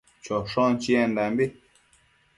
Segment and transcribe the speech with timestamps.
[0.23, 1.45] choshon chiendambi